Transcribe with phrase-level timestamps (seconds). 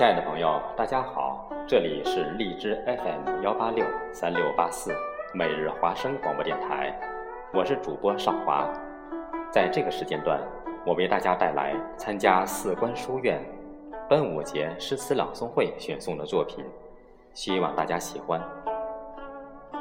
[0.00, 4.94] 亲爱的朋友，大家好，这里是荔枝 FM 幺八六三六八四
[5.34, 6.98] 每日华声广播电台，
[7.52, 8.66] 我是主播少华。
[9.52, 10.40] 在这个时间段，
[10.86, 13.44] 我为大家带来参加四关书院
[14.08, 16.64] 端午节诗词朗诵会选送的作品，
[17.34, 18.40] 希望大家喜欢。《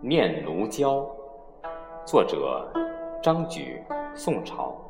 [0.00, 0.94] 念奴娇》，
[2.04, 2.68] 作者
[3.22, 3.80] 张举，
[4.16, 4.83] 宋朝。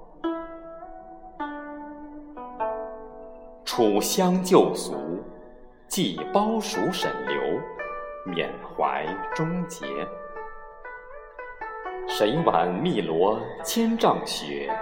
[3.77, 4.95] 楚乡旧俗，
[5.89, 7.61] 寄包蜀沈刘，
[8.25, 9.85] 缅怀终结。
[12.07, 14.73] 谁挽汨罗千丈雪，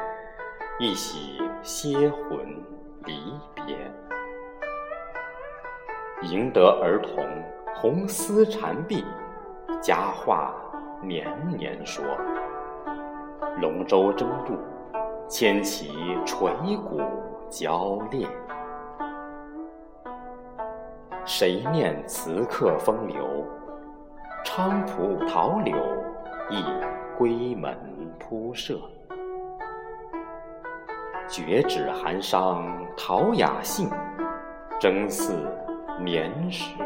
[0.79, 2.47] 一洗歇魂
[3.07, 3.15] 离
[3.55, 3.75] 别。
[6.29, 7.25] 赢得儿童
[7.75, 9.03] 红丝缠臂，
[9.81, 10.55] 佳话
[11.03, 12.05] 年年说。
[13.59, 14.53] 龙舟争渡，
[15.27, 15.95] 牵旗
[16.27, 17.01] 垂鼓
[17.49, 18.29] 交烈。
[21.35, 23.25] 谁念词客风流？
[24.45, 25.75] 菖蒲桃柳
[26.51, 26.63] 忆
[27.17, 27.75] 归门
[28.21, 28.79] 铺设。
[31.27, 33.89] 绝指寒伤陶雅兴，
[34.79, 35.33] 争似
[35.99, 36.77] 年时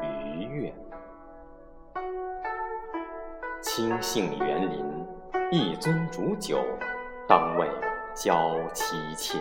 [0.00, 0.74] 余月。
[3.60, 5.06] 清杏园林
[5.50, 6.56] 一樽煮酒，
[7.28, 7.68] 当为
[8.14, 9.38] 娇妻妾。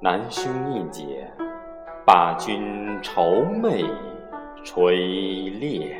[0.00, 1.32] 难兄应解。
[2.04, 2.62] 把君
[3.02, 3.90] 愁寐
[4.62, 5.96] 垂裂。